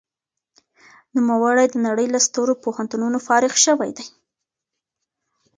نوموړي 1.15 1.65
د 1.71 1.75
نړۍ 1.87 2.07
له 2.13 2.19
سترو 2.27 2.53
پوهنتونونو 2.63 3.17
فارغ 3.27 3.53
شوی 3.65 3.91
دی. 3.97 4.05